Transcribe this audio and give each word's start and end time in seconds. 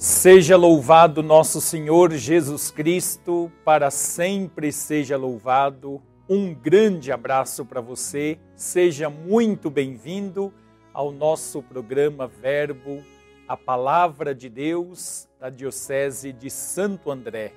Seja 0.00 0.56
louvado 0.56 1.24
nosso 1.24 1.60
Senhor 1.60 2.12
Jesus 2.12 2.70
Cristo, 2.70 3.50
para 3.64 3.90
sempre 3.90 4.70
seja 4.70 5.16
louvado. 5.16 6.00
Um 6.28 6.54
grande 6.54 7.10
abraço 7.10 7.64
para 7.64 7.80
você, 7.80 8.38
seja 8.54 9.10
muito 9.10 9.68
bem-vindo 9.68 10.54
ao 10.94 11.10
nosso 11.10 11.60
programa 11.64 12.28
Verbo, 12.28 13.02
a 13.48 13.56
Palavra 13.56 14.32
de 14.32 14.48
Deus 14.48 15.28
da 15.40 15.50
Diocese 15.50 16.32
de 16.32 16.48
Santo 16.48 17.10
André. 17.10 17.52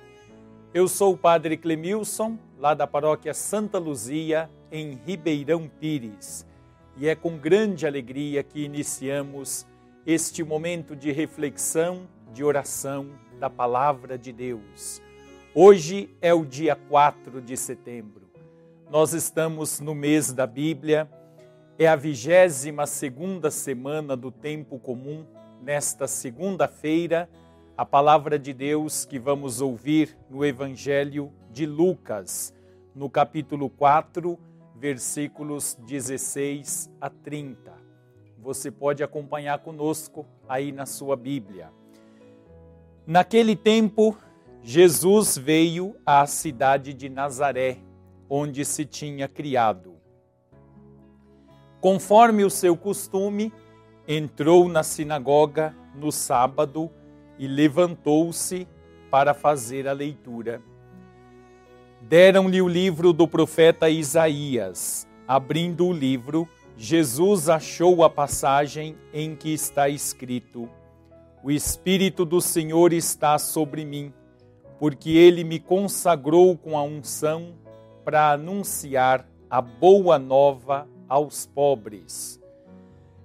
Eu 0.74 0.88
sou 0.88 1.12
o 1.12 1.16
Padre 1.16 1.56
Clemilson, 1.56 2.36
lá 2.58 2.74
da 2.74 2.88
paróquia 2.88 3.34
Santa 3.34 3.78
Luzia, 3.78 4.50
em 4.72 4.98
Ribeirão 5.06 5.70
Pires, 5.78 6.44
e 6.96 7.06
é 7.06 7.14
com 7.14 7.38
grande 7.38 7.86
alegria 7.86 8.42
que 8.42 8.64
iniciamos 8.64 9.64
este 10.04 10.42
momento 10.42 10.96
de 10.96 11.12
reflexão 11.12 12.08
de 12.32 12.42
oração 12.42 13.10
da 13.38 13.50
palavra 13.50 14.16
de 14.16 14.32
Deus. 14.32 15.02
Hoje 15.54 16.08
é 16.22 16.32
o 16.32 16.46
dia 16.46 16.74
4 16.74 17.42
de 17.42 17.56
setembro. 17.56 18.22
Nós 18.90 19.12
estamos 19.12 19.80
no 19.80 19.94
mês 19.94 20.32
da 20.32 20.46
Bíblia, 20.46 21.10
é 21.78 21.86
a 21.86 21.94
vigésima 21.94 22.86
segunda 22.86 23.50
semana 23.50 24.16
do 24.16 24.30
tempo 24.30 24.78
comum. 24.78 25.26
Nesta 25.60 26.08
segunda-feira, 26.08 27.28
a 27.76 27.84
palavra 27.84 28.38
de 28.38 28.52
Deus 28.52 29.04
que 29.04 29.18
vamos 29.18 29.60
ouvir 29.60 30.16
no 30.30 30.44
Evangelho 30.44 31.30
de 31.50 31.66
Lucas, 31.66 32.54
no 32.94 33.10
capítulo 33.10 33.68
4, 33.68 34.38
versículos 34.74 35.76
16 35.86 36.90
a 37.00 37.10
30. 37.10 37.72
Você 38.38 38.70
pode 38.70 39.02
acompanhar 39.04 39.58
conosco 39.58 40.26
aí 40.48 40.72
na 40.72 40.86
sua 40.86 41.14
Bíblia. 41.14 41.70
Naquele 43.12 43.54
tempo, 43.54 44.16
Jesus 44.62 45.36
veio 45.36 45.94
à 46.06 46.26
cidade 46.26 46.94
de 46.94 47.10
Nazaré, 47.10 47.76
onde 48.26 48.64
se 48.64 48.86
tinha 48.86 49.28
criado. 49.28 49.96
Conforme 51.78 52.42
o 52.42 52.48
seu 52.48 52.74
costume, 52.74 53.52
entrou 54.08 54.66
na 54.66 54.82
sinagoga 54.82 55.76
no 55.94 56.10
sábado 56.10 56.90
e 57.38 57.46
levantou-se 57.46 58.66
para 59.10 59.34
fazer 59.34 59.86
a 59.86 59.92
leitura. 59.92 60.62
Deram-lhe 62.00 62.62
o 62.62 62.66
livro 62.66 63.12
do 63.12 63.28
profeta 63.28 63.90
Isaías. 63.90 65.06
Abrindo 65.28 65.86
o 65.86 65.92
livro, 65.92 66.48
Jesus 66.78 67.50
achou 67.50 68.04
a 68.04 68.08
passagem 68.08 68.96
em 69.12 69.36
que 69.36 69.52
está 69.52 69.86
escrito: 69.86 70.66
o 71.42 71.50
Espírito 71.50 72.24
do 72.24 72.40
Senhor 72.40 72.92
está 72.92 73.36
sobre 73.36 73.84
mim, 73.84 74.12
porque 74.78 75.10
ele 75.10 75.42
me 75.42 75.58
consagrou 75.58 76.56
com 76.56 76.78
a 76.78 76.82
unção 76.84 77.54
para 78.04 78.30
anunciar 78.30 79.26
a 79.50 79.60
boa 79.60 80.18
nova 80.18 80.88
aos 81.08 81.44
pobres. 81.46 82.40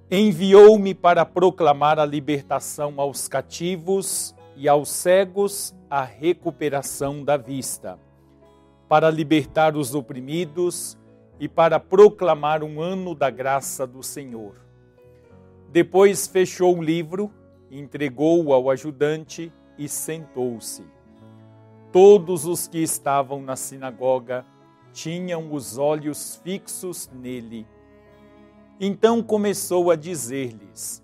Enviou-me 0.09 0.95
para 0.95 1.25
proclamar 1.25 1.99
a 1.99 2.05
libertação 2.05 2.95
aos 2.97 3.27
cativos 3.27 4.35
e 4.55 4.67
aos 4.67 4.89
cegos 4.89 5.75
a 5.89 6.01
recuperação 6.03 7.23
da 7.23 7.37
vista, 7.37 7.99
para 8.89 9.11
libertar 9.11 9.75
os 9.75 9.93
oprimidos 9.93 10.97
e 11.39 11.47
para 11.47 11.79
proclamar 11.79 12.63
um 12.63 12.81
ano 12.81 13.13
da 13.13 13.29
graça 13.29 13.85
do 13.85 14.01
Senhor. 14.01 14.55
Depois 15.71 16.25
fechou 16.25 16.77
o 16.77 16.81
livro 16.81 17.31
entregou-o 17.71 18.53
ao 18.53 18.69
ajudante 18.69 19.51
e 19.77 19.87
sentou-se. 19.87 20.83
Todos 21.91 22.45
os 22.45 22.67
que 22.67 22.79
estavam 22.79 23.41
na 23.41 23.55
sinagoga 23.55 24.45
tinham 24.91 25.53
os 25.53 25.77
olhos 25.77 26.39
fixos 26.43 27.09
nele. 27.13 27.67
Então 28.79 29.23
começou 29.23 29.89
a 29.91 29.95
dizer-lhes: 29.95 31.03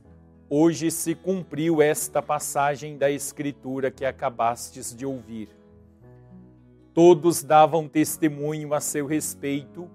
Hoje 0.49 0.91
se 0.91 1.15
cumpriu 1.15 1.81
esta 1.81 2.21
passagem 2.21 2.97
da 2.97 3.09
Escritura 3.09 3.89
que 3.89 4.05
acabastes 4.05 4.95
de 4.95 5.05
ouvir. 5.05 5.49
Todos 6.93 7.41
davam 7.43 7.87
testemunho 7.87 8.73
a 8.73 8.79
seu 8.79 9.07
respeito, 9.07 9.89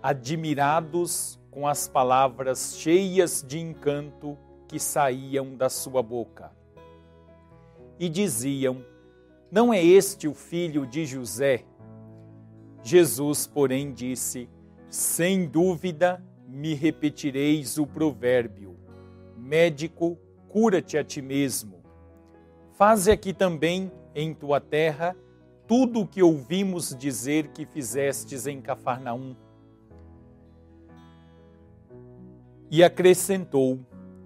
admirados 0.00 1.40
com 1.50 1.66
as 1.66 1.88
palavras 1.88 2.76
cheias 2.78 3.44
de 3.46 3.58
encanto 3.58 4.38
que 4.74 4.80
saíam 4.80 5.54
da 5.54 5.68
sua 5.68 6.02
boca. 6.02 6.50
E 7.96 8.08
diziam: 8.08 8.84
Não 9.52 9.72
é 9.72 9.80
este 9.80 10.26
o 10.26 10.34
filho 10.34 10.84
de 10.84 11.06
José? 11.06 11.64
Jesus, 12.82 13.46
porém, 13.46 13.92
disse: 13.92 14.48
Sem 14.88 15.46
dúvida 15.46 16.20
me 16.48 16.74
repetireis 16.74 17.78
o 17.78 17.86
provérbio: 17.86 18.76
Médico, 19.36 20.18
cura-te 20.48 20.98
a 20.98 21.04
ti 21.04 21.22
mesmo. 21.22 21.80
Faze 22.72 23.12
aqui 23.12 23.32
também 23.32 23.92
em 24.12 24.34
tua 24.34 24.60
terra 24.60 25.16
tudo 25.68 26.00
o 26.00 26.06
que 26.06 26.20
ouvimos 26.20 26.96
dizer 26.96 27.46
que 27.52 27.64
fizestes 27.64 28.48
em 28.48 28.60
Cafarnaum. 28.60 29.36
E 32.68 32.82
acrescentou: 32.82 33.78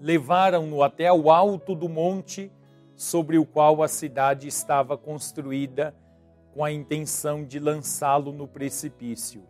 levaram-no 0.00 0.82
até 0.82 1.06
ao 1.06 1.30
alto 1.30 1.74
do 1.74 1.88
monte 1.88 2.50
sobre 2.96 3.38
o 3.38 3.44
qual 3.44 3.82
a 3.82 3.88
cidade 3.88 4.48
estava 4.48 4.96
construída, 4.96 5.94
com 6.52 6.64
a 6.64 6.72
intenção 6.72 7.44
de 7.44 7.60
lançá-lo 7.60 8.32
no 8.32 8.48
precipício. 8.48 9.44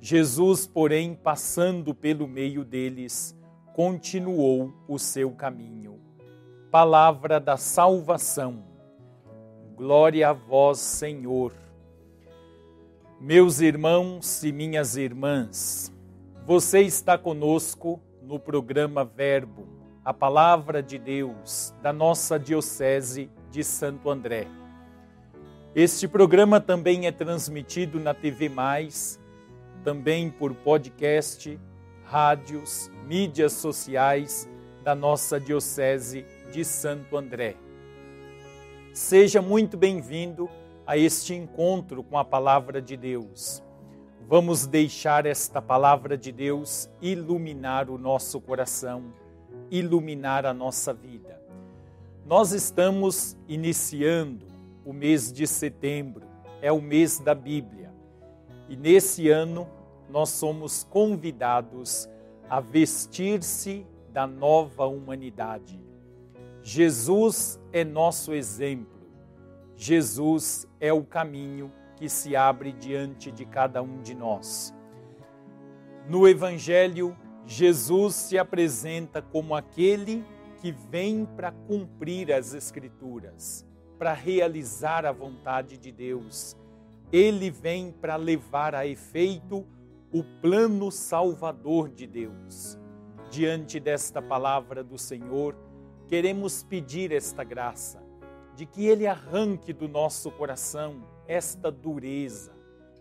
Jesus, 0.00 0.66
porém, 0.66 1.14
passando 1.14 1.92
pelo 1.92 2.26
meio 2.26 2.64
deles, 2.64 3.36
continuou 3.74 4.72
o 4.88 4.98
seu 4.98 5.32
caminho. 5.32 6.00
Palavra 6.70 7.38
da 7.38 7.56
salvação. 7.56 8.64
Glória 9.76 10.30
a 10.30 10.32
vós, 10.32 10.78
Senhor. 10.78 11.52
Meus 13.20 13.60
irmãos 13.60 14.42
e 14.44 14.52
minhas 14.52 14.96
irmãs, 14.96 15.92
você 16.46 16.80
está 16.80 17.18
conosco 17.18 18.00
no 18.28 18.38
programa 18.38 19.06
Verbo, 19.06 19.66
a 20.04 20.12
palavra 20.12 20.82
de 20.82 20.98
Deus 20.98 21.74
da 21.80 21.94
nossa 21.94 22.38
Diocese 22.38 23.30
de 23.50 23.64
Santo 23.64 24.10
André. 24.10 24.46
Este 25.74 26.06
programa 26.06 26.60
também 26.60 27.06
é 27.06 27.10
transmitido 27.10 27.98
na 27.98 28.12
TV 28.12 28.50
Mais, 28.50 29.18
também 29.82 30.28
por 30.28 30.54
podcast, 30.54 31.58
rádios, 32.04 32.90
mídias 33.06 33.54
sociais 33.54 34.46
da 34.84 34.94
nossa 34.94 35.40
Diocese 35.40 36.26
de 36.52 36.66
Santo 36.66 37.16
André. 37.16 37.56
Seja 38.92 39.40
muito 39.40 39.74
bem-vindo 39.74 40.50
a 40.86 40.98
este 40.98 41.32
encontro 41.32 42.02
com 42.02 42.18
a 42.18 42.24
palavra 42.26 42.82
de 42.82 42.94
Deus. 42.94 43.62
Vamos 44.30 44.66
deixar 44.66 45.24
esta 45.24 45.62
palavra 45.62 46.14
de 46.14 46.30
Deus 46.30 46.90
iluminar 47.00 47.88
o 47.88 47.96
nosso 47.96 48.38
coração, 48.38 49.04
iluminar 49.70 50.44
a 50.44 50.52
nossa 50.52 50.92
vida. 50.92 51.40
Nós 52.26 52.52
estamos 52.52 53.38
iniciando 53.48 54.44
o 54.84 54.92
mês 54.92 55.32
de 55.32 55.46
setembro, 55.46 56.26
é 56.60 56.70
o 56.70 56.78
mês 56.78 57.18
da 57.18 57.34
Bíblia. 57.34 57.90
E 58.68 58.76
nesse 58.76 59.30
ano 59.30 59.66
nós 60.10 60.28
somos 60.28 60.84
convidados 60.84 62.06
a 62.50 62.60
vestir-se 62.60 63.86
da 64.12 64.26
nova 64.26 64.84
humanidade. 64.84 65.80
Jesus 66.62 67.58
é 67.72 67.82
nosso 67.82 68.34
exemplo. 68.34 69.08
Jesus 69.74 70.68
é 70.78 70.92
o 70.92 71.02
caminho 71.02 71.72
que 71.98 72.08
se 72.08 72.36
abre 72.36 72.72
diante 72.72 73.32
de 73.32 73.44
cada 73.44 73.82
um 73.82 74.00
de 74.00 74.14
nós. 74.14 74.72
No 76.08 76.28
Evangelho, 76.28 77.16
Jesus 77.44 78.14
se 78.14 78.38
apresenta 78.38 79.20
como 79.20 79.56
aquele 79.56 80.24
que 80.60 80.70
vem 80.70 81.26
para 81.26 81.50
cumprir 81.50 82.32
as 82.32 82.54
Escrituras, 82.54 83.66
para 83.98 84.12
realizar 84.12 85.04
a 85.04 85.10
vontade 85.10 85.76
de 85.76 85.90
Deus. 85.90 86.56
Ele 87.12 87.50
vem 87.50 87.90
para 87.90 88.14
levar 88.14 88.76
a 88.76 88.86
efeito 88.86 89.66
o 90.12 90.22
plano 90.40 90.92
salvador 90.92 91.88
de 91.88 92.06
Deus. 92.06 92.78
Diante 93.28 93.80
desta 93.80 94.22
palavra 94.22 94.84
do 94.84 94.96
Senhor, 94.96 95.56
queremos 96.06 96.62
pedir 96.62 97.10
esta 97.10 97.42
graça, 97.42 98.00
de 98.58 98.66
que 98.66 98.84
Ele 98.84 99.06
arranque 99.06 99.72
do 99.72 99.86
nosso 99.86 100.32
coração 100.32 100.96
esta 101.28 101.70
dureza, 101.70 102.50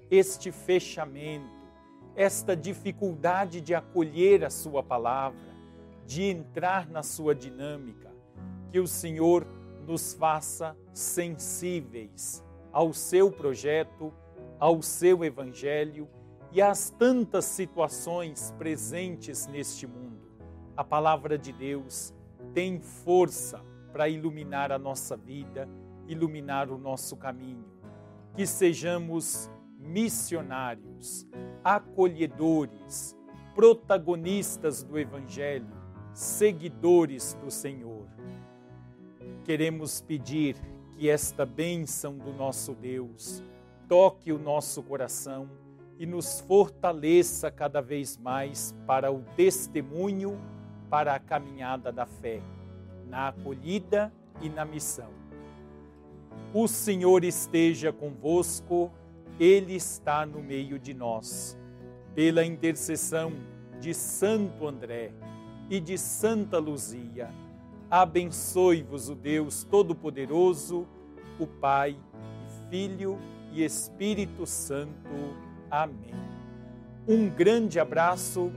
este 0.08 0.52
fechamento, 0.52 1.50
esta 2.16 2.56
dificuldade 2.56 3.60
de 3.60 3.74
acolher 3.74 4.46
a 4.46 4.52
Sua 4.52 4.84
palavra, 4.84 5.50
de 6.06 6.22
entrar 6.22 6.88
na 6.88 7.02
Sua 7.02 7.34
dinâmica, 7.34 8.14
que 8.70 8.80
o 8.80 8.86
Senhor 8.86 9.48
nos 9.88 10.14
faça 10.14 10.78
sensíveis 10.94 12.44
ao 12.72 12.94
Seu 12.94 13.32
projeto, 13.32 14.14
ao 14.60 14.84
Seu 14.84 15.26
Evangelho 15.26 16.08
e 16.52 16.62
às 16.62 16.92
tantas 16.92 17.46
situações 17.46 18.54
presentes 18.60 19.48
neste 19.48 19.88
mundo. 19.88 20.22
A 20.76 20.84
palavra 20.84 21.36
de 21.36 21.52
Deus 21.52 22.14
tem 22.54 22.80
força 22.80 23.60
para 23.92 24.10
iluminar 24.10 24.72
a 24.72 24.78
nossa 24.78 25.16
vida, 25.16 25.68
iluminar 26.08 26.70
o 26.70 26.78
nosso 26.78 27.16
caminho. 27.16 27.66
Que 28.36 28.46
sejamos 28.46 29.50
missionários, 29.80 31.28
acolhedores, 31.64 33.16
protagonistas 33.56 34.84
do 34.84 35.00
Evangelho, 35.00 35.68
seguidores 36.14 37.34
do 37.36 37.50
Senhor. 37.50 38.08
Queremos 39.44 40.02
pedir 40.02 40.56
que 40.92 41.10
esta 41.10 41.46
bênção 41.46 42.18
do 42.18 42.34
nosso 42.34 42.74
Deus 42.74 43.42
toque 43.88 44.32
o 44.32 44.40
nosso 44.40 44.84
coração 44.84 45.50
e 45.98 46.06
nos 46.06 46.40
fortaleça 46.42 47.50
cada 47.50 47.82
vez 47.82 48.18
mais 48.18 48.76
para 48.86 49.12
o 49.12 49.24
testemunho, 49.36 50.40
para 50.90 51.14
a 51.14 51.20
caminhada 51.20 51.92
da 51.92 52.06
fé, 52.06 52.42
na 53.10 53.30
acolhida 53.30 54.12
e 54.42 54.50
na 54.50 54.66
missão. 54.66 55.10
O 56.54 56.68
Senhor 56.68 57.24
esteja 57.24 57.92
convosco, 57.92 58.92
Ele 59.40 59.76
está 59.76 60.26
no 60.26 60.42
meio 60.42 60.80
de 60.80 60.94
nós. 60.94 61.58
Pela 62.16 62.44
intercessão 62.44 63.34
de 63.80 63.94
Santo 63.94 64.68
André 64.68 65.12
e 65.70 65.80
de 65.80 65.98
Santa 65.98 66.58
Luzia, 66.58 67.30
abençoe-vos 67.90 69.10
o 69.10 69.16
Deus 69.16 69.64
Todo-Poderoso, 69.64 70.88
o 71.40 71.46
Pai, 71.46 71.98
Filho 72.70 73.20
e 73.52 73.64
Espírito 73.64 74.46
Santo. 74.46 75.10
Amém. 75.70 76.16
Um 77.08 77.30
grande 77.30 77.80
abraço, 77.80 78.52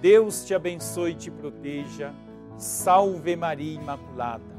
Deus 0.00 0.44
te 0.44 0.54
abençoe 0.54 1.12
e 1.12 1.14
te 1.14 1.30
proteja. 1.30 2.14
Salve 2.62 3.34
Maria 3.34 3.74
Imaculada. 3.74 4.51